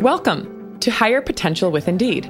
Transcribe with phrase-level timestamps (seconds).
[0.00, 2.24] Welcome to Hire Potential with Indeed.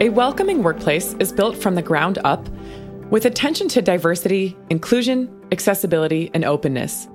[0.00, 2.48] A welcoming workplace is built from the ground up
[3.10, 7.08] with attention to diversity, inclusion, accessibility, and openness.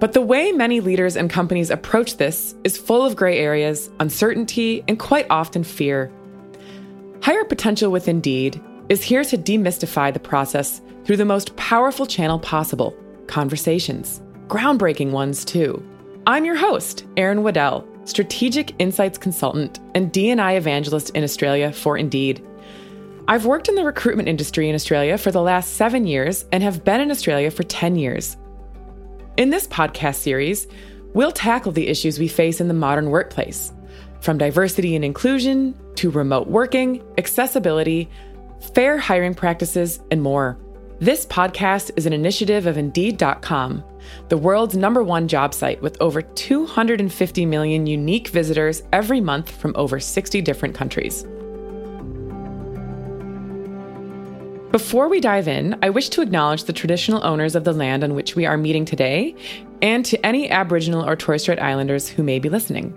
[0.00, 4.82] But the way many leaders and companies approach this is full of gray areas, uncertainty,
[4.88, 6.10] and quite often fear.
[7.22, 12.40] Hire Potential with Indeed is here to demystify the process through the most powerful channel
[12.40, 12.92] possible
[13.28, 15.80] conversations, groundbreaking ones too.
[16.26, 22.42] I'm your host, Erin Waddell, Strategic Insights Consultant and D&I Evangelist in Australia for Indeed.
[23.28, 26.82] I've worked in the recruitment industry in Australia for the last seven years and have
[26.82, 28.38] been in Australia for 10 years.
[29.36, 30.66] In this podcast series,
[31.12, 33.74] we'll tackle the issues we face in the modern workplace,
[34.20, 38.08] from diversity and inclusion to remote working, accessibility,
[38.74, 40.58] fair hiring practices, and more.
[41.00, 43.82] This podcast is an initiative of Indeed.com,
[44.28, 49.72] the world's number one job site with over 250 million unique visitors every month from
[49.74, 51.24] over 60 different countries.
[54.70, 58.14] Before we dive in, I wish to acknowledge the traditional owners of the land on
[58.14, 59.34] which we are meeting today
[59.82, 62.96] and to any Aboriginal or Torres Strait Islanders who may be listening.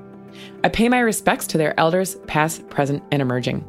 [0.63, 3.65] I pay my respects to their elders, past, present, and emerging.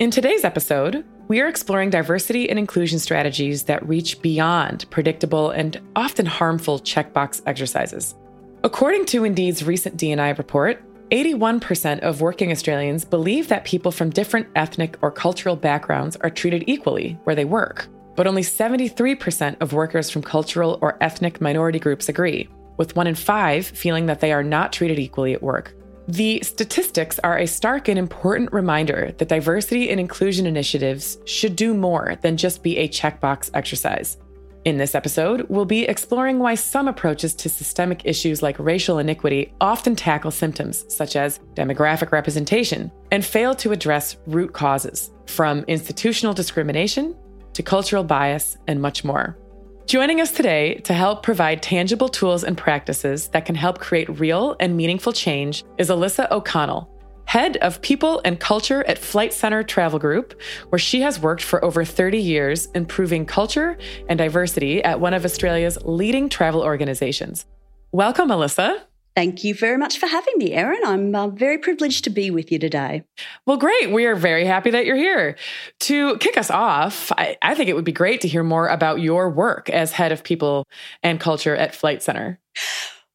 [0.00, 5.80] In today's episode, we are exploring diversity and inclusion strategies that reach beyond predictable and
[5.96, 8.14] often harmful checkbox exercises.
[8.62, 14.48] According to Indeed's recent D&I report, 81% of working Australians believe that people from different
[14.56, 17.88] ethnic or cultural backgrounds are treated equally where they work.
[18.16, 23.14] But only 73% of workers from cultural or ethnic minority groups agree, with one in
[23.14, 25.74] five feeling that they are not treated equally at work.
[26.06, 31.72] The statistics are a stark and important reminder that diversity and inclusion initiatives should do
[31.72, 34.18] more than just be a checkbox exercise.
[34.66, 39.54] In this episode, we'll be exploring why some approaches to systemic issues like racial inequity
[39.60, 46.34] often tackle symptoms such as demographic representation and fail to address root causes, from institutional
[46.34, 47.14] discrimination
[47.54, 49.38] to cultural bias and much more.
[49.86, 54.56] Joining us today to help provide tangible tools and practices that can help create real
[54.58, 56.88] and meaningful change is Allisa O'Connell,
[57.26, 60.40] head of people and culture at Flight Centre Travel Group,
[60.70, 63.76] where she has worked for over 30 years improving culture
[64.08, 67.44] and diversity at one of Australia's leading travel organizations.
[67.92, 68.80] Welcome, Allisa.
[69.16, 70.80] Thank you very much for having me, Erin.
[70.84, 73.04] I'm uh, very privileged to be with you today.
[73.46, 73.92] Well, great.
[73.92, 75.36] We are very happy that you're here.
[75.80, 79.00] To kick us off, I, I think it would be great to hear more about
[79.00, 80.66] your work as head of people
[81.02, 82.40] and culture at Flight Centre.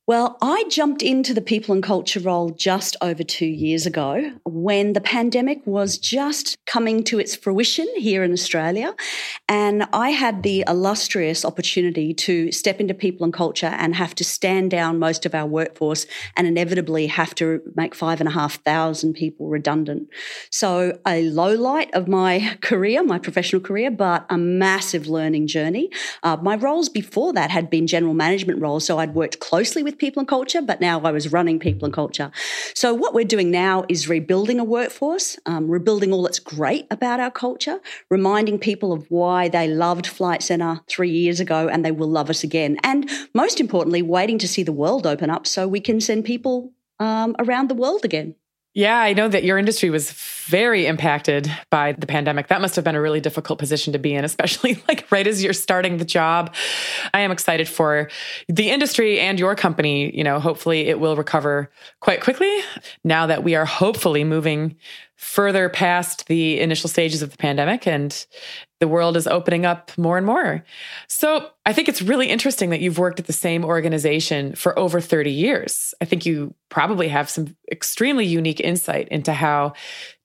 [0.10, 4.94] Well, I jumped into the people and culture role just over two years ago when
[4.94, 8.96] the pandemic was just coming to its fruition here in Australia.
[9.48, 14.24] And I had the illustrious opportunity to step into people and culture and have to
[14.24, 18.64] stand down most of our workforce and inevitably have to make five and a half
[18.64, 20.10] thousand people redundant.
[20.50, 25.92] So, a low light of my career, my professional career, but a massive learning journey.
[26.24, 28.86] Uh, my roles before that had been general management roles.
[28.86, 31.94] So, I'd worked closely with people and culture, but now I was running people and
[31.94, 32.32] culture.
[32.74, 37.20] So what we're doing now is rebuilding a workforce, um, rebuilding all that's great about
[37.20, 37.80] our culture,
[38.10, 42.30] reminding people of why they loved Flight Centre three years ago and they will love
[42.30, 42.78] us again.
[42.84, 46.74] And most importantly, waiting to see the world open up so we can send people
[47.00, 48.36] um, around the world again.
[48.76, 52.48] Yeah, I know that your industry was very impacted by the pandemic.
[52.48, 55.44] That must have been a really difficult position to be in, especially like right as
[55.44, 56.54] you're starting the job.
[57.14, 58.10] I am excited for
[58.48, 60.16] the industry and your company.
[60.16, 62.60] You know, hopefully it will recover quite quickly
[63.04, 64.76] now that we are hopefully moving
[65.16, 68.26] further past the initial stages of the pandemic and
[68.80, 70.64] the world is opening up more and more.
[71.08, 75.02] So I think it's really interesting that you've worked at the same organization for over
[75.02, 75.94] 30 years.
[76.02, 79.74] I think you probably have some extremely unique insight into how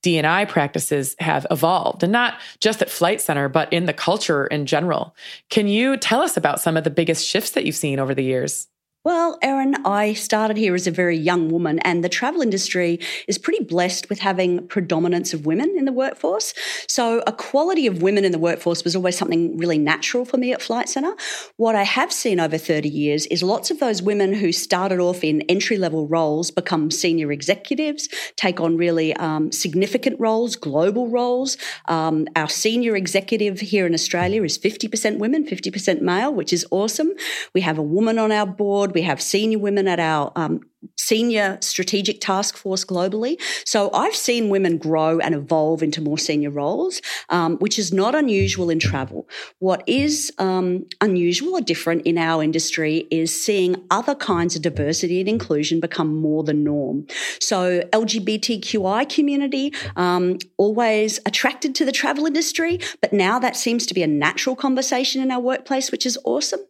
[0.03, 4.67] D&I practices have evolved and not just at Flight Centre, but in the culture in
[4.67, 5.17] general.
[5.51, 8.23] Can you tell us about some of the biggest shifts that you've seen over the
[8.23, 8.69] years?
[9.05, 13.37] Well, Erin, I started here as a very young woman, and the travel industry is
[13.37, 16.55] pretty blessed with having predominance of women in the workforce.
[16.89, 20.63] So, equality of women in the workforce was always something really natural for me at
[20.63, 21.15] Flight Centre.
[21.59, 25.23] What I have seen over 30 years is lots of those women who started off
[25.23, 31.59] in entry level roles become senior executives, take on really um, significant roles, global roles.
[31.89, 37.13] Um, our senior executive here in Australia is 50% women, 50% male, which is awesome.
[37.53, 40.61] We have a woman on our board We have senior women at our um,
[40.97, 43.41] senior strategic task force globally.
[43.65, 48.15] So I've seen women grow and evolve into more senior roles, um, which is not
[48.15, 49.29] unusual in travel.
[49.59, 55.21] What is um, unusual or different in our industry is seeing other kinds of diversity
[55.21, 57.07] and inclusion become more the norm.
[57.41, 63.95] So LGBTQI community um, always attracted to the travel industry, but now that seems to
[63.95, 66.61] be a natural conversation in our workplace, which is awesome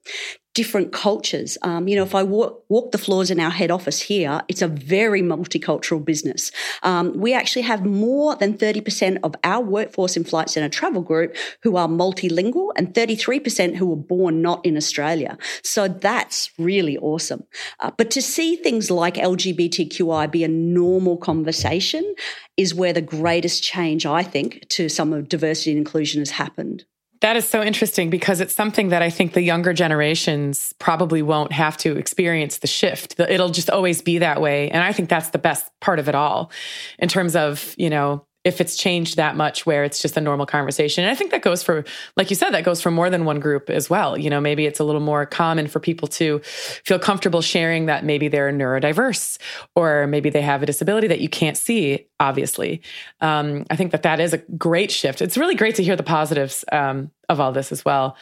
[0.54, 1.58] different cultures.
[1.62, 4.62] Um, you know, if I walk, walk, the floors in our head office here, it's
[4.62, 6.52] a very multicultural business.
[6.84, 11.36] Um, we actually have more than 30% of our workforce in Flight Centre Travel Group
[11.62, 15.36] who are multilingual and 33% who were born not in Australia.
[15.64, 17.44] So that's really awesome.
[17.80, 22.14] Uh, but to see things like LGBTQI be a normal conversation
[22.56, 26.84] is where the greatest change, I think, to some of diversity and inclusion has happened.
[27.24, 31.52] That is so interesting because it's something that I think the younger generations probably won't
[31.52, 33.18] have to experience the shift.
[33.18, 34.68] It'll just always be that way.
[34.68, 36.52] And I think that's the best part of it all
[36.98, 40.44] in terms of, you know, if it's changed that much where it's just a normal
[40.44, 41.02] conversation.
[41.02, 41.84] And I think that goes for,
[42.16, 44.18] like you said, that goes for more than one group as well.
[44.18, 48.04] You know, maybe it's a little more common for people to feel comfortable sharing that
[48.04, 49.38] maybe they're neurodiverse
[49.74, 52.82] or maybe they have a disability that you can't see, obviously.
[53.22, 55.22] Um, I think that that is a great shift.
[55.22, 58.16] It's really great to hear the positives um, of all this as well.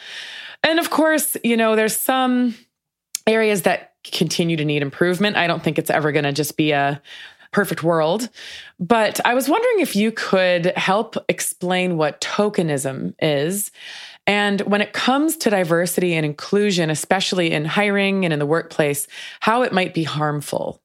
[0.63, 2.55] And of course, you know, there's some
[3.27, 5.37] areas that continue to need improvement.
[5.37, 7.01] I don't think it's ever going to just be a
[7.53, 8.29] perfect world.
[8.79, 13.71] But I was wondering if you could help explain what tokenism is.
[14.25, 19.07] And when it comes to diversity and inclusion, especially in hiring and in the workplace,
[19.39, 20.81] how it might be harmful.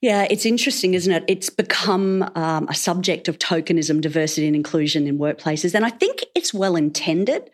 [0.00, 1.24] Yeah, it's interesting, isn't it?
[1.28, 5.74] It's become um, a subject of tokenism, diversity, and inclusion in workplaces.
[5.74, 7.50] And I think it's well intended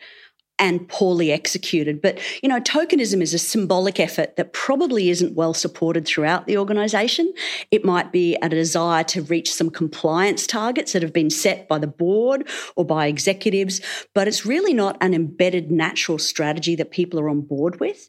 [0.58, 2.00] and poorly executed.
[2.00, 6.56] But, you know, tokenism is a symbolic effort that probably isn't well supported throughout the
[6.56, 7.32] organisation.
[7.70, 11.78] It might be a desire to reach some compliance targets that have been set by
[11.78, 13.80] the board or by executives,
[14.14, 18.08] but it's really not an embedded natural strategy that people are on board with.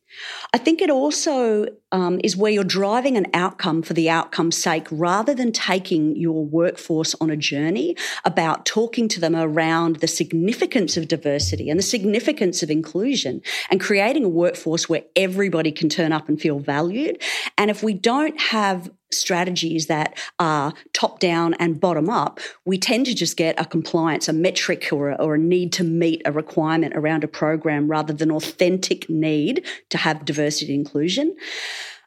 [0.54, 4.88] I think it also um, is where you're driving an outcome for the outcome's sake
[4.92, 7.96] rather than taking your workforce on a journey
[8.26, 13.80] about talking to them around the significance of diversity and the significance of inclusion and
[13.80, 17.22] creating a workforce where everybody can turn up and feel valued.
[17.58, 23.06] And if we don't have strategies that are top down and bottom up, we tend
[23.06, 26.32] to just get a compliance, a metric, or a, or a need to meet a
[26.32, 31.36] requirement around a program rather than authentic need to have diversity and inclusion.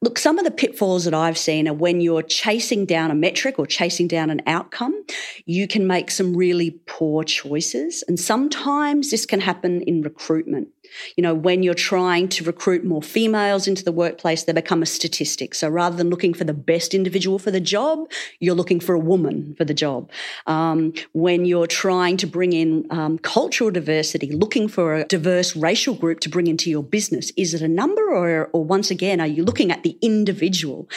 [0.02, 3.58] Look, some of the pitfalls that I've seen are when you're chasing down a metric
[3.58, 5.05] or chasing down an outcome,
[5.44, 8.02] you can make some really poor choices.
[8.08, 10.69] And sometimes this can happen in recruitment.
[11.17, 14.87] You know, when you're trying to recruit more females into the workplace, they become a
[14.87, 15.55] statistic.
[15.55, 18.99] So rather than looking for the best individual for the job, you're looking for a
[18.99, 20.11] woman for the job.
[20.47, 25.95] Um, when you're trying to bring in um, cultural diversity, looking for a diverse racial
[25.95, 29.27] group to bring into your business, is it a number or, or once again, are
[29.27, 30.89] you looking at the individual?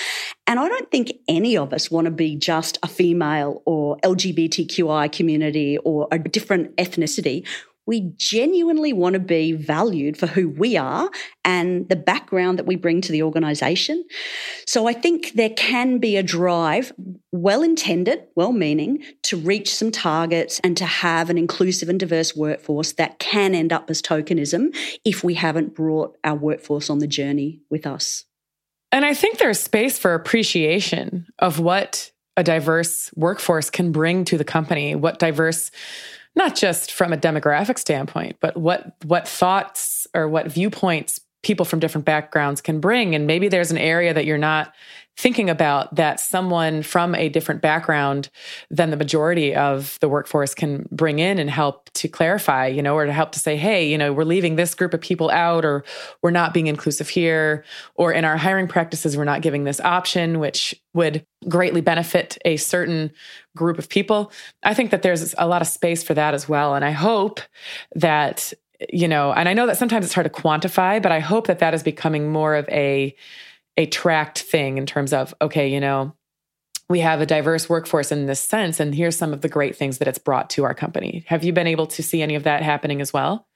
[0.47, 5.11] And I don't think any of us want to be just a female or LGBTQI
[5.11, 7.45] community or a different ethnicity
[7.85, 11.09] we genuinely want to be valued for who we are
[11.43, 14.03] and the background that we bring to the organization.
[14.65, 16.93] So I think there can be a drive,
[17.31, 22.35] well intended, well meaning, to reach some targets and to have an inclusive and diverse
[22.35, 27.07] workforce that can end up as tokenism if we haven't brought our workforce on the
[27.07, 28.25] journey with us.
[28.91, 34.37] And I think there's space for appreciation of what a diverse workforce can bring to
[34.37, 35.71] the company, what diverse
[36.35, 41.79] not just from a demographic standpoint, but what what thoughts or what viewpoints people from
[41.79, 43.13] different backgrounds can bring.
[43.13, 44.73] And maybe there's an area that you're not
[45.15, 48.29] thinking about that someone from a different background
[48.71, 52.95] than the majority of the workforce can bring in and help to clarify, you know,
[52.95, 55.63] or to help to say, hey, you know, we're leaving this group of people out,
[55.63, 55.83] or
[56.23, 57.63] we're not being inclusive here,
[57.95, 62.57] or in our hiring practices, we're not giving this option, which would greatly benefit a
[62.57, 63.11] certain
[63.55, 64.31] group of people.
[64.63, 66.73] I think that there's a lot of space for that as well.
[66.73, 67.39] And I hope
[67.95, 68.51] that,
[68.91, 71.59] you know, and I know that sometimes it's hard to quantify, but I hope that
[71.59, 73.15] that is becoming more of a,
[73.77, 76.15] a tracked thing in terms of, okay, you know,
[76.89, 79.97] we have a diverse workforce in this sense, and here's some of the great things
[79.97, 81.23] that it's brought to our company.
[81.27, 83.47] Have you been able to see any of that happening as well?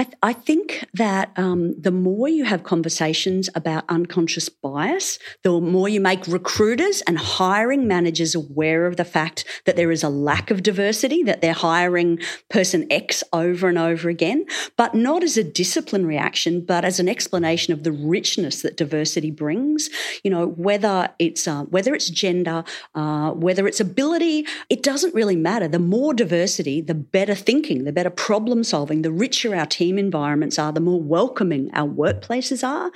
[0.00, 5.60] I, th- I, think that um, the more you have conversations about unconscious bias, the
[5.60, 10.08] more you make recruiters and hiring managers aware of the fact that there is a
[10.08, 15.36] lack of diversity, that they're hiring person X over and over again, but not as
[15.36, 19.90] a discipline reaction, but as an explanation of the richness that diversity brings.
[20.22, 22.62] You know, whether it's uh, whether it's gender,
[22.94, 25.66] uh, whether it's ability, it doesn't really matter.
[25.66, 29.98] The more diversity, the better thinking, the better problem solving, the richer our team team
[29.98, 32.90] environments are, the more welcoming our workplaces are.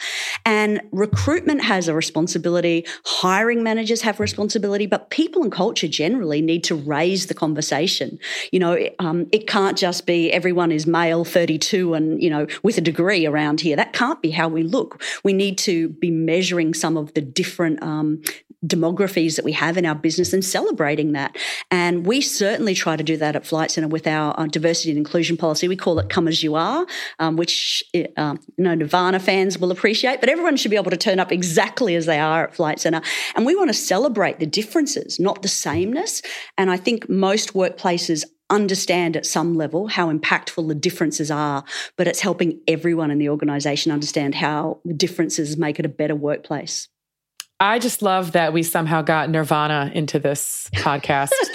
[0.44, 6.64] And recruitment has a responsibility, hiring managers have responsibility, but people and culture generally need
[6.64, 8.18] to raise the conversation.
[8.50, 12.76] You know, um, it can't just be everyone is male 32 and, you know, with
[12.76, 13.74] a degree around here.
[13.76, 15.02] That can't be how we look.
[15.24, 18.22] We need to be measuring some of the different um,
[18.64, 21.36] demographies that we have in our business and celebrating that.
[21.70, 24.98] And we certainly try to do that at Flight Centre with our uh, diversity and
[24.98, 25.66] inclusion policy.
[25.66, 26.81] We call it Come As You Are,
[27.18, 27.82] um, which
[28.16, 30.20] um, you know Nirvana fans will appreciate.
[30.20, 33.02] But everyone should be able to turn up exactly as they are at Flight Centre.
[33.34, 36.22] And we want to celebrate the differences, not the sameness.
[36.58, 41.64] And I think most workplaces understand at some level how impactful the differences are,
[41.96, 46.14] but it's helping everyone in the organisation understand how the differences make it a better
[46.14, 46.88] workplace.
[47.62, 51.30] I just love that we somehow got Nirvana into this podcast.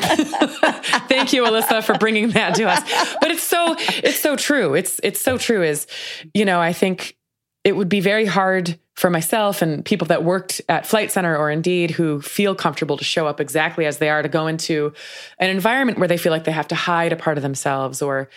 [1.09, 2.79] Thank you, Allisa, for bringing that to us.
[3.19, 4.73] But it's so it's so true.
[4.73, 5.63] It's it's so true.
[5.63, 5.85] Is
[6.33, 7.17] you know I think
[7.65, 11.51] it would be very hard for myself and people that worked at Flight Centre or
[11.51, 14.93] Indeed who feel comfortable to show up exactly as they are to go into
[15.39, 18.29] an environment where they feel like they have to hide a part of themselves or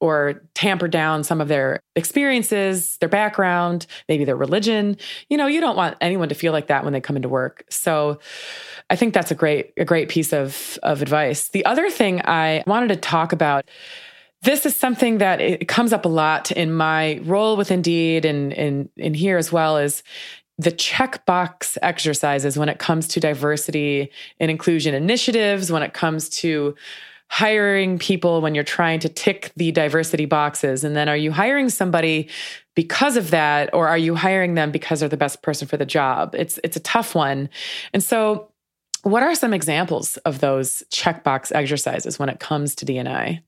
[0.00, 4.96] or tamper down some of their experiences, their background, maybe their religion.
[5.30, 7.64] You know, you don't want anyone to feel like that when they come into work.
[7.70, 8.18] So
[8.90, 11.48] I think that's a great a great piece of of advice.
[11.48, 13.64] The other thing I wanted to talk about
[14.42, 18.52] this is something that it comes up a lot in my role with Indeed and
[18.52, 20.02] in here as well is
[20.58, 24.10] the checkbox exercises when it comes to diversity
[24.40, 26.74] and inclusion initiatives, when it comes to
[27.28, 30.84] hiring people when you're trying to tick the diversity boxes?
[30.84, 32.28] And then are you hiring somebody
[32.74, 35.86] because of that or are you hiring them because they're the best person for the
[35.86, 36.34] job?
[36.34, 37.48] It's it's a tough one.
[37.92, 38.52] And so
[39.02, 43.42] what are some examples of those checkbox exercises when it comes to D&I?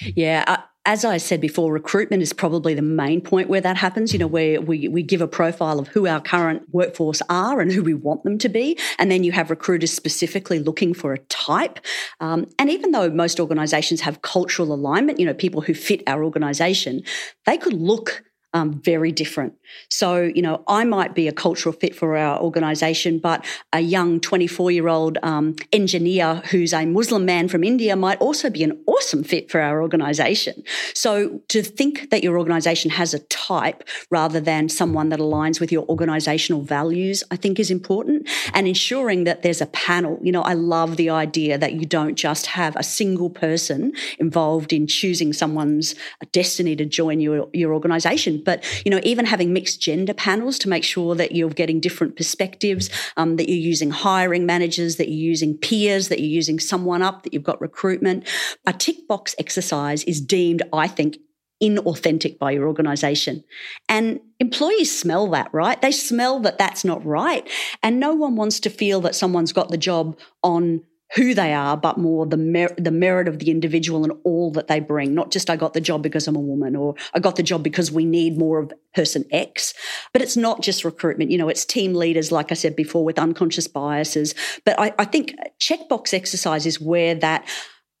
[0.00, 4.18] Yeah, as I said before, recruitment is probably the main point where that happens, you
[4.18, 7.82] know, where we, we give a profile of who our current workforce are and who
[7.82, 8.78] we want them to be.
[8.98, 11.80] And then you have recruiters specifically looking for a type.
[12.20, 16.22] Um, and even though most organizations have cultural alignment, you know, people who fit our
[16.22, 17.02] organization,
[17.46, 18.22] they could look
[18.54, 19.54] um, very different.
[19.90, 24.20] So, you know, I might be a cultural fit for our organisation, but a young
[24.20, 28.80] 24 year old um, engineer who's a Muslim man from India might also be an
[28.86, 30.62] awesome fit for our organisation.
[30.94, 35.72] So, to think that your organisation has a type rather than someone that aligns with
[35.72, 38.28] your organisational values, I think is important.
[38.52, 40.18] And ensuring that there's a panel.
[40.22, 44.72] You know, I love the idea that you don't just have a single person involved
[44.72, 45.96] in choosing someone's
[46.30, 50.68] destiny to join your, your organisation but, you know, even having mixed gender panels to
[50.68, 55.28] make sure that you're getting different perspectives, um, that you're using hiring managers, that you're
[55.28, 58.28] using peers, that you're using someone up, that you've got recruitment.
[58.66, 61.18] A tick box exercise is deemed, I think,
[61.62, 63.44] inauthentic by your organization.
[63.88, 65.80] And employees smell that, right?
[65.80, 67.48] They smell that that's not right.
[67.82, 70.82] And no one wants to feel that someone's got the job on
[71.14, 74.66] who they are, but more the mer- the merit of the individual and all that
[74.66, 75.14] they bring.
[75.14, 77.62] Not just I got the job because I'm a woman, or I got the job
[77.62, 79.74] because we need more of person X.
[80.12, 81.30] But it's not just recruitment.
[81.30, 84.34] You know, it's team leaders, like I said before, with unconscious biases.
[84.64, 87.48] But I, I think checkbox exercise is where that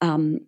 [0.00, 0.40] um,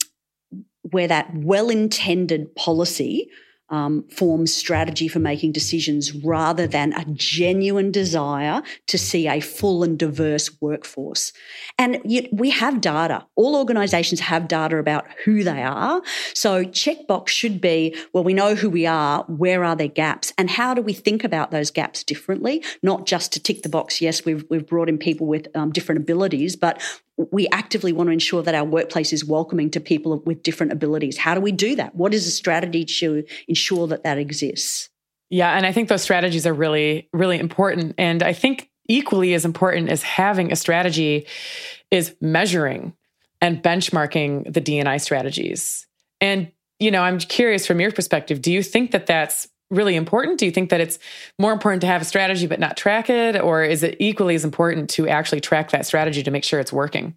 [0.82, 3.30] where that well intended policy
[3.68, 9.82] um, forms strategy for making decisions rather than a genuine desire to see a full
[9.82, 11.32] and diverse workforce.
[11.78, 13.26] And yet we have data.
[13.34, 16.02] All organizations have data about who they are.
[16.34, 19.24] So checkbox should be, well, we know who we are.
[19.24, 20.32] Where are their gaps?
[20.38, 22.62] And how do we think about those gaps differently?
[22.82, 24.00] Not just to tick the box.
[24.00, 26.82] Yes, we've, we've brought in people with um, different abilities, but
[27.16, 31.16] we actively want to ensure that our workplace is welcoming to people with different abilities.
[31.16, 31.94] How do we do that?
[31.94, 33.24] What is a strategy to
[33.56, 34.90] ensure that that exists?
[35.30, 37.94] Yeah, and I think those strategies are really, really important.
[37.96, 41.26] And I think equally as important as having a strategy
[41.90, 42.92] is measuring
[43.40, 45.86] and benchmarking the D&I strategies.
[46.20, 50.38] And, you know, I'm curious from your perspective, do you think that that's really important?
[50.38, 50.98] Do you think that it's
[51.38, 53.40] more important to have a strategy but not track it?
[53.40, 56.72] Or is it equally as important to actually track that strategy to make sure it's
[56.72, 57.16] working?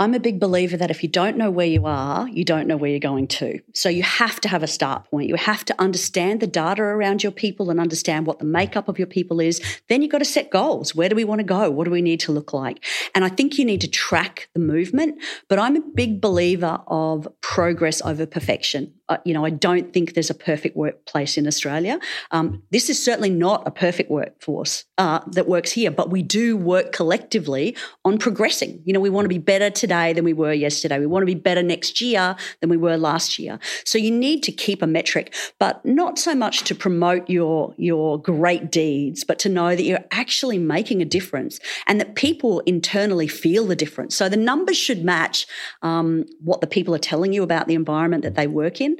[0.00, 2.76] I'm a big believer that if you don't know where you are, you don't know
[2.76, 3.60] where you're going to.
[3.74, 5.28] So you have to have a start point.
[5.28, 8.96] You have to understand the data around your people and understand what the makeup of
[8.96, 9.60] your people is.
[9.88, 10.94] Then you've got to set goals.
[10.94, 11.68] Where do we want to go?
[11.68, 12.84] What do we need to look like?
[13.12, 15.20] And I think you need to track the movement.
[15.48, 18.94] But I'm a big believer of progress over perfection.
[19.24, 21.98] You know, I don't think there's a perfect workplace in Australia.
[22.30, 26.56] Um, this is certainly not a perfect workforce uh, that works here, but we do
[26.56, 28.82] work collectively on progressing.
[28.84, 30.98] You know, we want to be better today than we were yesterday.
[30.98, 33.58] We want to be better next year than we were last year.
[33.84, 38.20] So you need to keep a metric, but not so much to promote your your
[38.20, 43.28] great deeds, but to know that you're actually making a difference and that people internally
[43.28, 44.14] feel the difference.
[44.14, 45.46] So the numbers should match
[45.82, 48.97] um, what the people are telling you about the environment that they work in.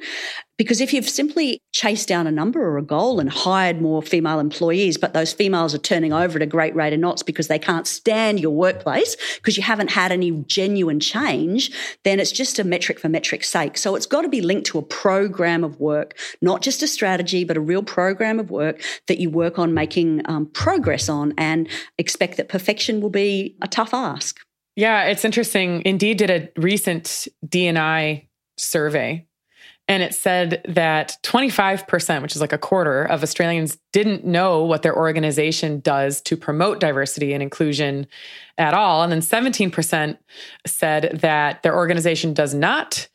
[0.58, 4.40] Because if you've simply chased down a number or a goal and hired more female
[4.40, 7.60] employees, but those females are turning over at a great rate of knots because they
[7.60, 11.70] can't stand your workplace because you haven't had any genuine change,
[12.02, 13.78] then it's just a metric for metric's sake.
[13.78, 17.44] So it's got to be linked to a program of work, not just a strategy,
[17.44, 21.68] but a real program of work that you work on making um, progress on and
[21.98, 24.40] expect that perfection will be a tough ask.
[24.74, 25.82] Yeah, it's interesting.
[25.84, 29.27] Indeed did a recent D&I survey
[29.88, 34.82] and it said that 25%, which is like a quarter of Australians, didn't know what
[34.82, 38.06] their organization does to promote diversity and inclusion
[38.58, 39.02] at all.
[39.02, 40.18] And then 17%
[40.66, 43.08] said that their organization does not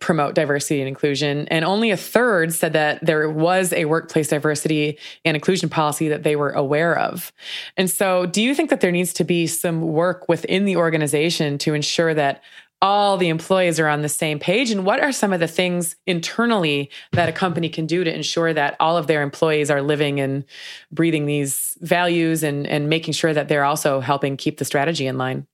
[0.00, 1.48] promote diversity and inclusion.
[1.48, 6.22] And only a third said that there was a workplace diversity and inclusion policy that
[6.22, 7.32] they were aware of.
[7.76, 11.58] And so, do you think that there needs to be some work within the organization
[11.58, 12.42] to ensure that
[12.82, 14.70] all the employees are on the same page.
[14.72, 18.52] And what are some of the things internally that a company can do to ensure
[18.52, 20.44] that all of their employees are living and
[20.90, 25.16] breathing these values and and making sure that they're also helping keep the strategy in
[25.16, 25.46] line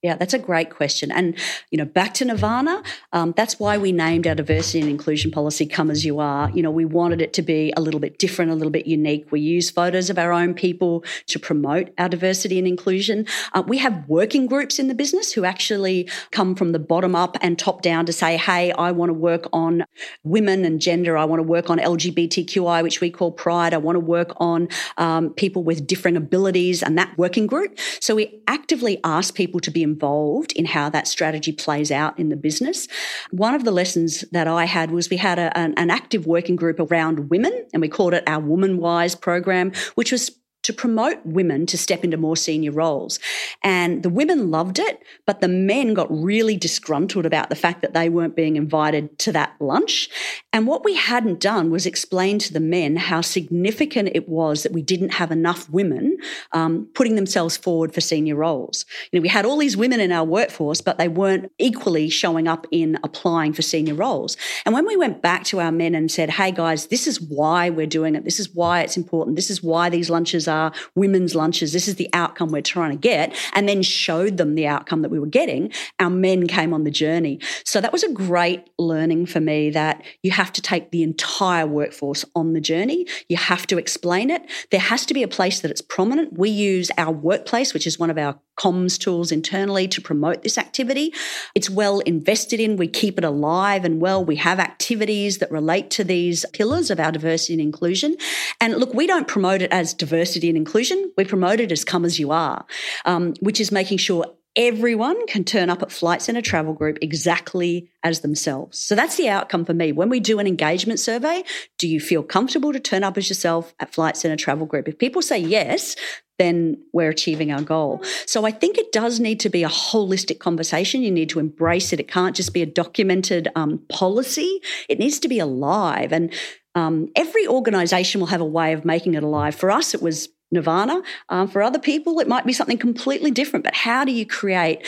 [0.00, 1.10] yeah, that's a great question.
[1.10, 1.36] And,
[1.72, 5.66] you know, back to Nirvana, um, that's why we named our diversity and inclusion policy
[5.66, 6.50] Come As You Are.
[6.50, 9.32] You know, we wanted it to be a little bit different, a little bit unique.
[9.32, 13.26] We use photos of our own people to promote our diversity and inclusion.
[13.52, 17.36] Uh, we have working groups in the business who actually come from the bottom up
[17.40, 19.84] and top down to say, hey, I want to work on
[20.22, 21.18] women and gender.
[21.18, 23.74] I want to work on LGBTQI, which we call pride.
[23.74, 27.76] I want to work on um, people with different abilities and that working group.
[28.00, 32.28] So we actively ask people to be involved in how that strategy plays out in
[32.28, 32.88] the business.
[33.30, 36.56] One of the lessons that I had was we had a, an, an active working
[36.56, 40.30] group around women, and we called it our Woman Wise program, which was
[40.68, 43.18] to promote women to step into more senior roles.
[43.62, 47.94] And the women loved it, but the men got really disgruntled about the fact that
[47.94, 50.10] they weren't being invited to that lunch.
[50.52, 54.72] And what we hadn't done was explain to the men how significant it was that
[54.72, 56.18] we didn't have enough women
[56.52, 58.84] um, putting themselves forward for senior roles.
[59.10, 62.46] You know, we had all these women in our workforce, but they weren't equally showing
[62.46, 64.36] up in applying for senior roles.
[64.66, 67.70] And when we went back to our men and said, hey guys, this is why
[67.70, 70.57] we're doing it, this is why it's important, this is why these lunches are
[70.94, 71.72] women's lunches.
[71.72, 73.34] This is the outcome we're trying to get.
[73.54, 75.72] And then showed them the outcome that we were getting.
[75.98, 77.40] Our men came on the journey.
[77.64, 81.66] So that was a great learning for me that you have to take the entire
[81.66, 83.06] workforce on the journey.
[83.28, 84.42] You have to explain it.
[84.70, 86.38] There has to be a place that it's prominent.
[86.38, 90.58] We use our workplace, which is one of our comms tools internally to promote this
[90.58, 91.12] activity.
[91.54, 92.76] It's well invested in.
[92.76, 94.24] We keep it alive and well.
[94.24, 98.16] We have activities that relate to these pillars of our diversity and inclusion.
[98.60, 101.12] And look, we don't promote it as diversity and inclusion.
[101.16, 102.66] We promote it as come as you are,
[103.04, 107.88] um, which is making sure everyone can turn up at Flight Centre Travel Group exactly
[108.02, 108.78] as themselves.
[108.78, 109.92] So that's the outcome for me.
[109.92, 111.44] When we do an engagement survey,
[111.78, 114.88] do you feel comfortable to turn up as yourself at Flight Centre Travel Group?
[114.88, 115.94] If people say yes,
[116.38, 118.02] then we're achieving our goal.
[118.26, 121.02] So I think it does need to be a holistic conversation.
[121.02, 122.00] You need to embrace it.
[122.00, 124.60] It can't just be a documented um, policy.
[124.88, 126.12] It needs to be alive.
[126.12, 126.32] And
[126.74, 129.54] um, every organization will have a way of making it alive.
[129.54, 131.02] For us, it was nirvana.
[131.28, 133.64] Um, for other people, it might be something completely different.
[133.64, 134.86] But how do you create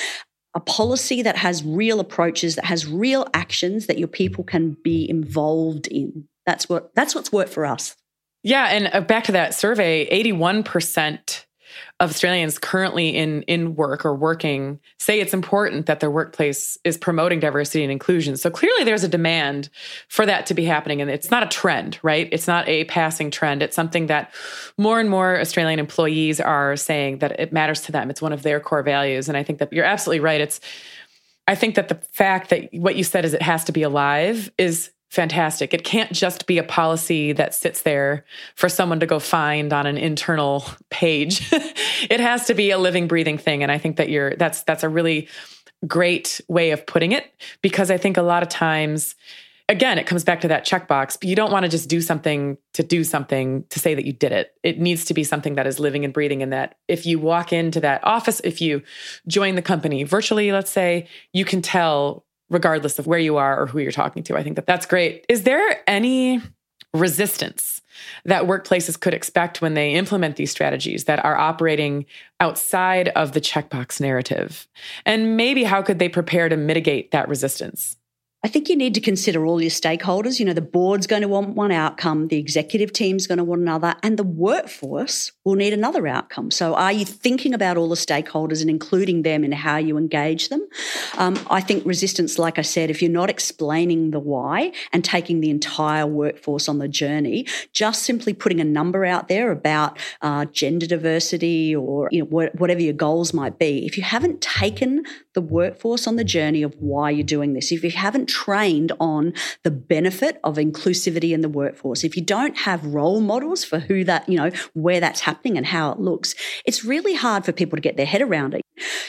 [0.55, 5.09] a policy that has real approaches, that has real actions that your people can be
[5.09, 6.29] involved in?
[6.47, 7.97] That's what that's what's worked for us.
[8.43, 11.47] Yeah, and uh, back to that survey, eighty-one percent
[12.01, 16.97] of Australians currently in in work or working say it's important that their workplace is
[16.97, 18.37] promoting diversity and inclusion.
[18.37, 19.69] So clearly there's a demand
[20.09, 22.29] for that to be happening and it's not a trend, right?
[22.33, 23.63] It's not a passing trend.
[23.63, 24.33] It's something that
[24.79, 28.11] more and more Australian employees are saying that it matters to them.
[28.11, 30.41] It's one of their core values and I think that you're absolutely right.
[30.41, 30.61] It's
[31.47, 34.51] I think that the fact that what you said is it has to be alive
[34.57, 35.75] is fantastic.
[35.75, 39.87] It can't just be a policy that sits there for someone to go find on
[39.87, 41.47] an internal page.
[41.53, 44.85] it has to be a living breathing thing and I think that you're that's that's
[44.85, 45.29] a really
[45.87, 49.15] great way of putting it because I think a lot of times,
[49.69, 51.19] again, it comes back to that checkbox.
[51.19, 54.13] But you don't want to just do something to do something to say that you
[54.13, 54.55] did it.
[54.63, 56.43] It needs to be something that is living and breathing.
[56.43, 58.83] And that if you walk into that office, if you
[59.27, 63.67] join the company virtually, let's say, you can tell regardless of where you are or
[63.67, 64.37] who you're talking to.
[64.37, 65.25] I think that that's great.
[65.29, 66.43] Is there any
[66.93, 67.81] resistance
[68.25, 72.07] that workplaces could expect when they implement these strategies that are operating
[72.41, 74.67] outside of the checkbox narrative?
[75.07, 77.97] And maybe how could they prepare to mitigate that resistance?
[78.43, 80.39] I think you need to consider all your stakeholders.
[80.39, 83.61] You know, the board's going to want one outcome, the executive team's going to want
[83.61, 86.51] another, and the workforce will need another outcome.
[86.51, 90.49] So, are you thinking about all the stakeholders and including them in how you engage
[90.49, 90.67] them?
[91.19, 95.41] Um, I think resistance, like I said, if you're not explaining the why and taking
[95.41, 100.47] the entire workforce on the journey, just simply putting a number out there about uh,
[100.47, 105.41] gender diversity or you know whatever your goals might be, if you haven't taken the
[105.41, 109.71] workforce on the journey of why you're doing this, if you haven't trained on the
[109.71, 114.29] benefit of inclusivity in the workforce, if you don't have role models for who that,
[114.29, 117.83] you know, where that's happening and how it looks, it's really hard for people to
[117.83, 118.63] get their head around it.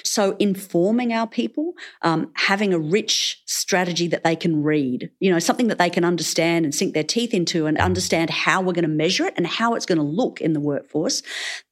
[0.04, 5.40] So, informing our people, um, having a rich strategy that they can read, you know,
[5.40, 8.84] something that they can understand and sink their teeth into and understand how we're going
[8.84, 11.24] to measure it and how it's going to look in the workforce.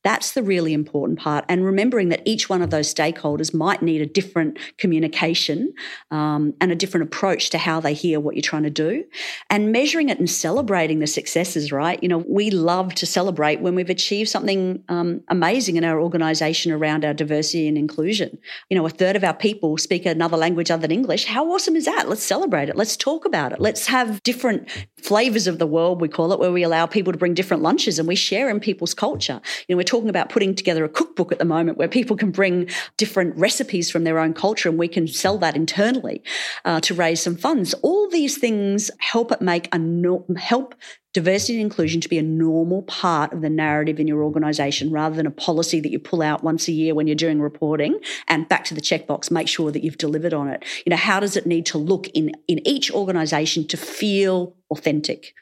[0.03, 1.43] That's the really important part.
[1.49, 5.73] And remembering that each one of those stakeholders might need a different communication
[6.09, 9.03] um, and a different approach to how they hear what you're trying to do.
[9.49, 12.01] And measuring it and celebrating the successes, right?
[12.01, 16.71] You know, we love to celebrate when we've achieved something um, amazing in our organization
[16.71, 18.37] around our diversity and inclusion.
[18.69, 21.25] You know, a third of our people speak another language other than English.
[21.25, 22.07] How awesome is that?
[22.07, 22.77] Let's celebrate it.
[22.77, 23.59] Let's talk about it.
[23.59, 24.69] Let's have different
[25.01, 27.99] flavors of the world, we call it, where we allow people to bring different lunches
[27.99, 29.41] and we share in people's culture.
[29.67, 32.31] You know, we're talking about putting together a cookbook at the moment where people can
[32.31, 36.23] bring different recipes from their own culture and we can sell that internally
[36.63, 37.73] uh, to raise some funds.
[37.81, 40.75] All these things help it make a no- help
[41.13, 45.15] diversity and inclusion to be a normal part of the narrative in your organization rather
[45.15, 48.47] than a policy that you pull out once a year when you're doing reporting and
[48.47, 51.35] back to the checkbox make sure that you've delivered on it you know how does
[51.35, 55.33] it need to look in in each organization to feel authentic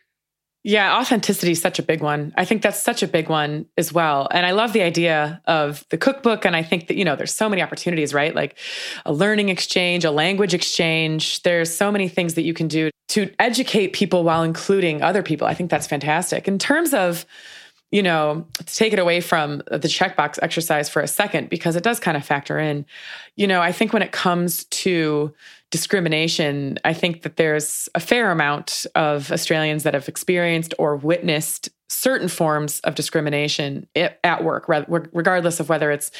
[0.63, 2.33] yeah, authenticity is such a big one.
[2.35, 4.27] I think that's such a big one as well.
[4.31, 6.43] And I love the idea of the cookbook.
[6.45, 8.35] And I think that, you know, there's so many opportunities, right?
[8.35, 8.57] Like
[9.05, 11.43] a learning exchange, a language exchange.
[11.43, 15.47] There's so many things that you can do to educate people while including other people.
[15.47, 16.49] I think that's fantastic.
[16.49, 17.25] In terms of,
[17.89, 21.83] you know, to take it away from the checkbox exercise for a second, because it
[21.83, 22.85] does kind of factor in,
[23.37, 25.33] you know, I think when it comes to
[25.71, 31.69] discrimination, I think that there's a fair amount of Australians that have experienced or witnessed
[31.89, 36.11] certain forms of discrimination at work, regardless of whether it's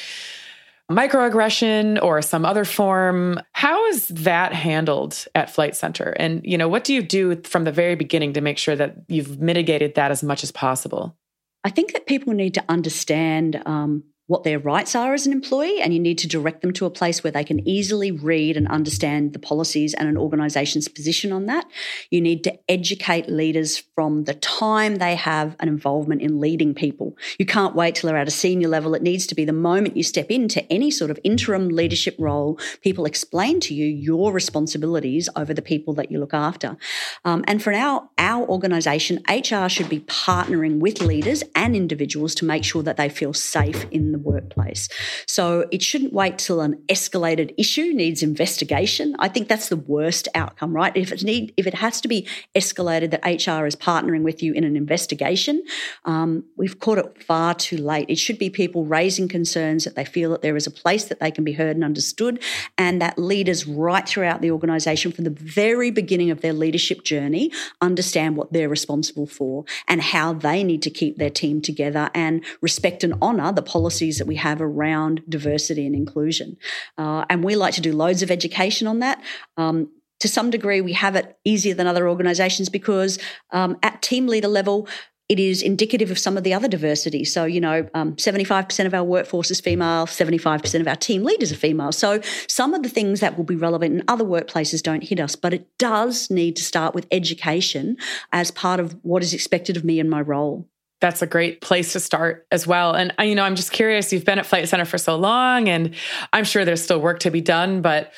[0.90, 3.38] microaggression or some other form.
[3.52, 6.14] How is that handled at Flight Centre?
[6.18, 8.96] And, you know, what do you do from the very beginning to make sure that
[9.08, 11.16] you've mitigated that as much as possible?
[11.64, 15.80] I think that people need to understand um, what their rights are as an employee,
[15.80, 18.68] and you need to direct them to a place where they can easily read and
[18.68, 21.66] understand the policies and an organisation's position on that.
[22.10, 27.16] You need to educate leaders from the time they have an involvement in leading people.
[27.38, 28.94] You can't wait till they're at a senior level.
[28.94, 32.58] It needs to be the moment you step into any sort of interim leadership role,
[32.82, 36.76] people explain to you your responsibilities over the people that you look after.
[37.24, 42.44] Um, and for our, our organisation, HR should be partnering with leaders and individuals to
[42.44, 44.88] make sure that they feel safe in the the workplace.
[45.26, 49.16] So it shouldn't wait till an escalated issue needs investigation.
[49.18, 50.96] I think that's the worst outcome, right?
[50.96, 54.52] If it need, if it has to be escalated that HR is partnering with you
[54.52, 55.62] in an investigation,
[56.04, 58.06] um, we've caught it far too late.
[58.08, 61.20] It should be people raising concerns that they feel that there is a place that
[61.20, 62.42] they can be heard and understood,
[62.76, 67.50] and that leaders right throughout the organisation from the very beginning of their leadership journey
[67.80, 72.44] understand what they're responsible for and how they need to keep their team together and
[72.60, 76.56] respect and honour the policies policies that we have around diversity and inclusion.
[76.96, 79.22] Uh, and we like to do loads of education on that.
[79.56, 79.90] Um,
[80.20, 83.18] to some degree, we have it easier than other organisations because
[83.52, 84.88] um, at team leader level,
[85.28, 87.24] it is indicative of some of the other diversity.
[87.24, 91.52] So, you know, um, 75% of our workforce is female, 75% of our team leaders
[91.52, 91.92] are female.
[91.92, 95.36] So, some of the things that will be relevant in other workplaces don't hit us,
[95.36, 97.96] but it does need to start with education
[98.32, 100.66] as part of what is expected of me in my role
[101.00, 102.94] that's a great place to start as well.
[102.94, 104.12] And uh, you know, I'm just curious.
[104.12, 105.94] You've been at Flight Centre for so long, and
[106.32, 107.82] I'm sure there's still work to be done.
[107.82, 108.12] But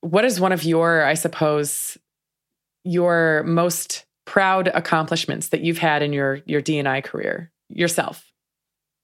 [0.00, 1.96] what is one of your, I suppose,
[2.84, 8.24] your most proud accomplishments that you've had in your your D&I career yourself?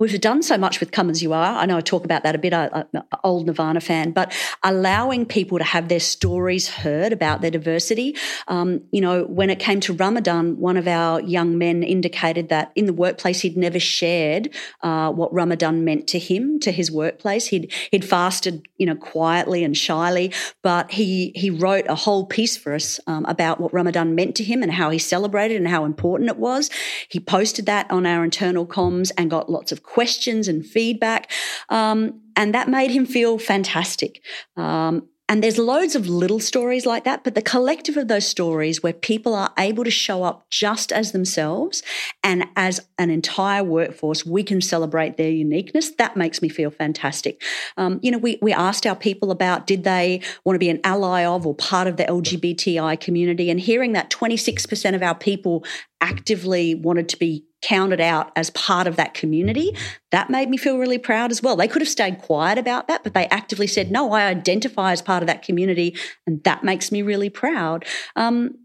[0.02, 1.56] We've done so much with Come As You Are.
[1.56, 4.34] I know I talk about that a bit, I'm an old Nirvana fan, but
[4.64, 8.16] allowing people to have their stories heard about their diversity.
[8.48, 12.72] Um, you know, when it came to Ramadan, one of our young men indicated that
[12.74, 14.50] in the workplace he'd never shared
[14.82, 17.46] uh, what Ramadan meant to him, to his workplace.
[17.46, 22.56] He'd he'd fasted, you know, quietly and shyly, but he he wrote a whole piece
[22.56, 25.84] for us um, about what Ramadan meant to him and how he celebrated and how
[25.84, 26.70] important it was.
[27.08, 31.30] He posted that on our internal comms and got lots of questions and feedback.
[31.68, 34.22] Um, and that made him feel fantastic.
[34.56, 38.82] Um, and there's loads of little stories like that, but the collective of those stories
[38.82, 41.82] where people are able to show up just as themselves
[42.22, 45.90] and as an entire workforce, we can celebrate their uniqueness.
[45.92, 47.42] That makes me feel fantastic.
[47.76, 50.80] Um, you know, we, we asked our people about did they want to be an
[50.84, 55.64] ally of or part of the LGBTI community, and hearing that 26% of our people
[56.00, 59.76] actively wanted to be counted out as part of that community,
[60.10, 61.56] that made me feel really proud as well.
[61.56, 65.00] They could have stayed quiet about that, but they actively said, no, I identify as
[65.00, 65.96] part of that community,
[66.26, 67.84] and that makes me really proud.
[68.16, 68.58] Um,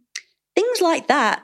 [0.56, 1.44] things like that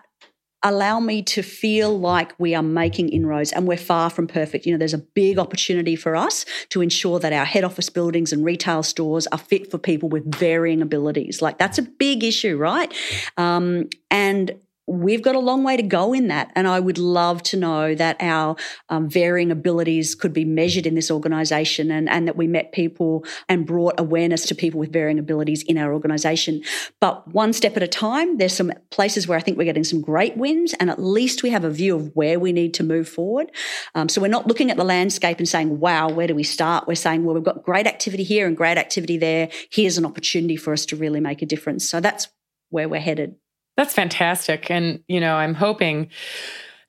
[0.63, 4.65] allow me to feel like we are making inroads and we're far from perfect.
[4.65, 8.31] You know, there's a big opportunity for us to ensure that our head office buildings
[8.31, 11.41] and retail stores are fit for people with varying abilities.
[11.41, 12.93] Like that's a big issue, right?
[13.35, 16.51] Um, and we've got a long way to go in that.
[16.55, 18.55] And I would love to know that our
[18.89, 23.25] um, varying abilities could be measured in this organization and, and that we met people
[23.47, 26.61] and brought awareness to people with varying abilities in our organization.
[26.99, 30.01] But one step at a time, there's some places where I think we're getting some
[30.01, 33.07] great wins and at least we have a view of where we need to move
[33.07, 33.51] forward.
[33.95, 36.87] Um, so we're not looking at the landscape and saying, wow, where do we start?
[36.87, 39.49] We're saying, well, we've got great activity here and great activity there.
[39.71, 41.87] Here's an opportunity for us to really make a difference.
[41.87, 42.27] So that's
[42.69, 43.35] where we're headed.
[43.77, 44.69] That's fantastic.
[44.69, 46.09] And, you know, I'm hoping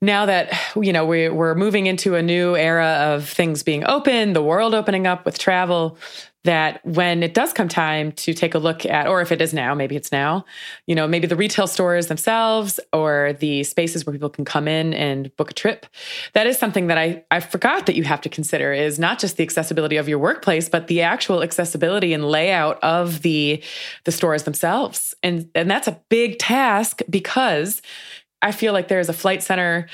[0.01, 4.35] now that, you know, we, we're moving into a new era of things being open,
[4.35, 5.97] the world opening up with travel,
[6.45, 9.55] that when it does come time to take a look at, or if it is
[9.55, 10.45] now, maybe it's now,
[10.87, 14.93] you know, maybe the retail stores themselves or the spaces where people can come in
[14.95, 15.87] and book a trip.
[16.35, 19.39] That is something that I, I forgot that you have to consider is not just
[19.39, 23.63] the accessibility of your workplace, but the actual accessibility and layout of the,
[24.05, 25.15] the stores themselves.
[25.23, 27.81] And, and that's a big task because
[28.43, 29.89] I feel like there's a Flight Centre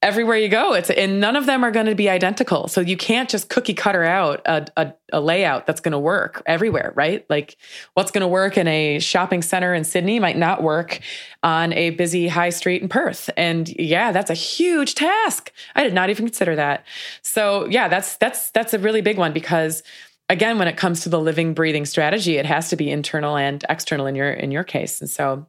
[0.00, 2.68] everywhere you go it's and none of them are going to be identical.
[2.68, 6.42] So you can't just cookie cutter out a, a, a layout that's going to work
[6.46, 7.26] everywhere right?
[7.28, 7.56] Like
[7.94, 11.00] what's going to work in a shopping center in sydney might not work
[11.42, 13.28] on a busy high street in perth.
[13.36, 15.52] And yeah that's a huge task.
[15.74, 16.84] I did not even consider that.
[17.22, 19.82] So yeah that's that's that's a really big one because
[20.28, 23.64] again when it comes to the living breathing strategy it has to be internal and
[23.68, 25.00] external in your in your case.
[25.00, 25.46] And so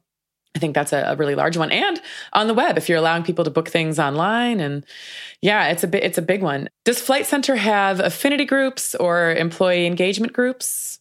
[0.54, 1.70] I think that's a, a, really large one.
[1.70, 2.00] And
[2.32, 4.84] on the web, if you're allowing people to book things online and
[5.42, 6.68] yeah, it's a bit, it's a big one.
[6.84, 10.98] Does Flight Centre have affinity groups or employee engagement groups?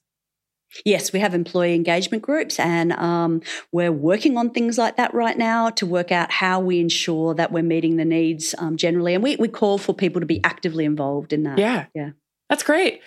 [0.85, 5.37] Yes, we have employee engagement groups, and um, we're working on things like that right
[5.37, 9.15] now to work out how we ensure that we're meeting the needs um, generally.
[9.15, 11.57] And we, we call for people to be actively involved in that.
[11.57, 11.87] Yeah.
[11.95, 12.11] Yeah.
[12.49, 13.01] That's great.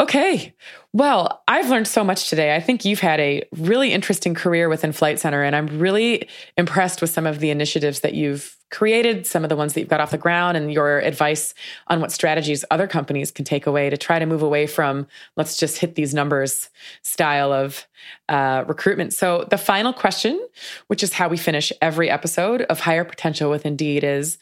[0.00, 0.52] Okay.
[0.92, 2.56] Well, I've learned so much today.
[2.56, 7.00] I think you've had a really interesting career within Flight Centre, and I'm really impressed
[7.00, 10.00] with some of the initiatives that you've created, some of the ones that you've got
[10.00, 11.54] off the ground, and your advice
[11.86, 15.56] on what strategies other companies can take away to try to move away from let's
[15.56, 16.68] just hit these numbers
[17.02, 17.86] style of
[18.28, 19.12] uh, recruitment.
[19.12, 20.44] So, the final question,
[20.88, 24.38] which is how we finish every episode of Hire Potential with Indeed, is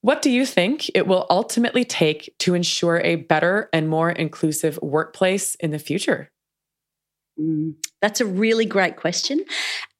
[0.00, 4.78] what do you think it will ultimately take to ensure a better and more inclusive
[4.80, 6.30] workplace in the future?
[7.40, 9.44] Mm, that's a really great question.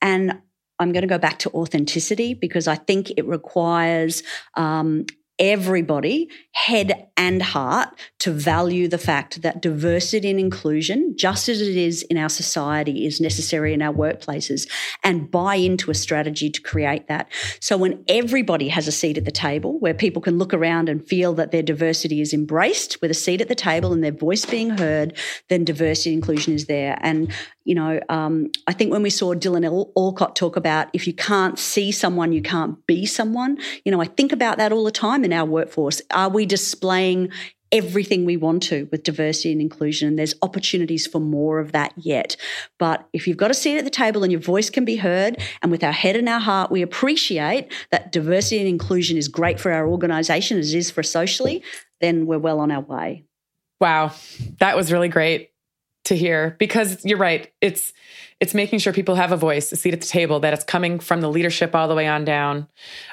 [0.01, 0.39] And
[0.79, 4.23] I'm going to go back to authenticity because I think it requires
[4.57, 5.07] um,
[5.39, 7.89] everybody, head and heart,
[8.21, 13.07] to value the fact that diversity and inclusion, just as it is in our society,
[13.07, 14.69] is necessary in our workplaces
[15.05, 17.29] and buy into a strategy to create that.
[17.61, 21.07] So when everybody has a seat at the table where people can look around and
[21.07, 24.45] feel that their diversity is embraced with a seat at the table and their voice
[24.45, 25.17] being heard,
[25.49, 26.99] then diversity and inclusion is there.
[27.01, 27.33] And
[27.69, 31.59] you know, um, I think when we saw Dylan Alcott talk about if you can't
[31.59, 35.23] see someone, you can't be someone, you know, I think about that all the time
[35.29, 36.01] in our workforce.
[36.11, 37.31] Are we displaying
[37.73, 40.09] everything we want to with diversity and inclusion.
[40.09, 42.37] And there's opportunities for more of that yet.
[42.79, 45.37] But if you've got a seat at the table and your voice can be heard,
[45.63, 49.61] and with our head and our heart, we appreciate that diversity and inclusion is great
[49.61, 51.63] for our organization as it is for socially,
[52.01, 53.25] then we're well on our way.
[53.81, 54.13] Wow.
[54.59, 55.51] That was really great
[56.07, 57.53] to hear because you're right.
[57.61, 57.93] It's
[58.41, 61.01] it's making sure people have a voice, a seat at the table, that it's coming
[61.01, 62.69] from the leadership all the way on down.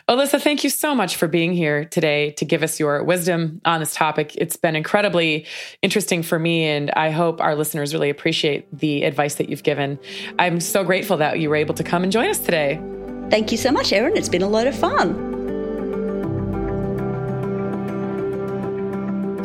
[0.08, 3.80] Allisa, thank you so much for being here today to give us your wisdom on
[3.80, 4.36] this topic.
[4.36, 5.48] It's been incredibly
[5.82, 9.98] interesting for me, and I hope our listeners really appreciate the advice that you've given.
[10.38, 12.80] I'm so grateful that you were able to come and join us today.
[13.32, 14.16] Thank you so much, Erin.
[14.16, 15.34] It's been a load of fun.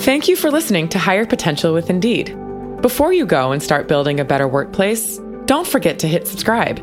[0.01, 2.37] Thank you for listening to Hire Potential with Indeed.
[2.83, 5.19] Before you go and start building a better workplace,
[5.51, 6.79] don't forget to hit subscribe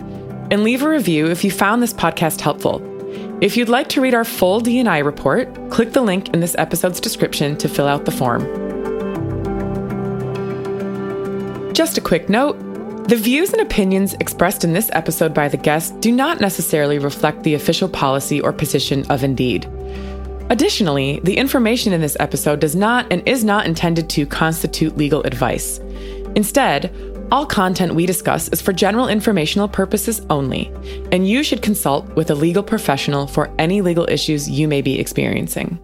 [0.52, 2.82] and leave a review if you found this podcast helpful.
[3.42, 7.00] If you'd like to read our full D&I report, click the link in this episode's
[7.00, 8.44] description to fill out the form.
[11.74, 12.58] Just a quick note
[13.08, 17.44] the views and opinions expressed in this episode by the guest do not necessarily reflect
[17.44, 19.66] the official policy or position of Indeed.
[20.50, 25.24] Additionally, the information in this episode does not and is not intended to constitute legal
[25.24, 25.80] advice.
[26.36, 26.92] Instead,
[27.32, 30.72] all content we discuss is for general informational purposes only,
[31.12, 35.00] and you should consult with a legal professional for any legal issues you may be
[35.00, 35.80] experiencing.